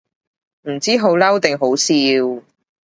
[0.63, 1.93] 唔知好嬲定好笑